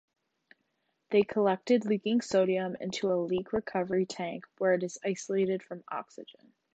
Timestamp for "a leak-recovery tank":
3.13-4.45